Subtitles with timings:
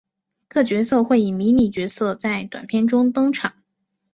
[0.47, 3.53] 各角色会以迷你角色在短篇中登场。